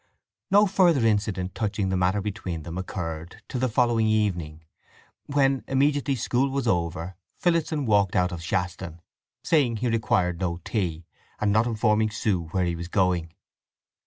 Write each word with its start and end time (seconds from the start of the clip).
No 0.49 0.65
further 0.65 1.05
incident 1.05 1.53
touching 1.53 1.89
the 1.89 1.95
matter 1.95 2.21
between 2.21 2.63
them 2.63 2.75
occurred 2.75 3.43
till 3.47 3.59
the 3.61 3.69
following 3.69 4.07
evening, 4.07 4.63
when, 5.27 5.63
immediately 5.67 6.15
school 6.15 6.49
was 6.49 6.67
over, 6.67 7.13
Phillotson 7.37 7.85
walked 7.85 8.15
out 8.15 8.31
of 8.31 8.41
Shaston, 8.41 8.99
saying 9.43 9.77
he 9.77 9.89
required 9.89 10.39
no 10.39 10.57
tea, 10.63 11.05
and 11.39 11.51
not 11.51 11.67
informing 11.67 12.09
Sue 12.09 12.45
where 12.45 12.65
he 12.65 12.75
was 12.75 12.87
going. 12.87 13.35